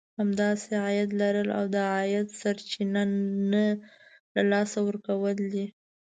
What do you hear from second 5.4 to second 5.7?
دي.